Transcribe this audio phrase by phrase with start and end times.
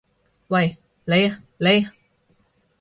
[0.47, 1.13] 喂，你！
[1.57, 1.87] 你！